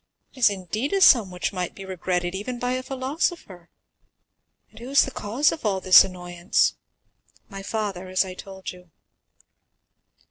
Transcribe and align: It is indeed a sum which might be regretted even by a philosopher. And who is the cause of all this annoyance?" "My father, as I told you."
It 0.33 0.39
is 0.39 0.49
indeed 0.49 0.93
a 0.93 1.01
sum 1.01 1.29
which 1.29 1.53
might 1.53 1.75
be 1.75 1.85
regretted 1.85 2.33
even 2.33 2.57
by 2.57 2.71
a 2.71 2.81
philosopher. 2.81 3.69
And 4.71 4.79
who 4.79 4.89
is 4.89 5.05
the 5.05 5.11
cause 5.11 5.51
of 5.51 5.63
all 5.63 5.79
this 5.79 6.03
annoyance?" 6.03 6.73
"My 7.49 7.61
father, 7.61 8.09
as 8.09 8.25
I 8.25 8.33
told 8.33 8.71
you." 8.71 8.89